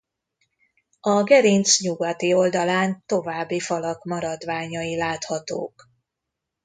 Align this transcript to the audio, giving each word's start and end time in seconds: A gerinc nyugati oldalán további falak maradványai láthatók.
A 0.99 1.23
gerinc 1.23 1.77
nyugati 1.81 2.33
oldalán 2.33 3.03
további 3.05 3.59
falak 3.59 4.03
maradványai 4.03 4.97
láthatók. 4.97 5.89